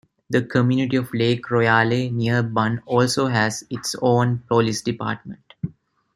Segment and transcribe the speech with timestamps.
[0.31, 5.53] The community of Lake Royale near Bunn also has its own police department.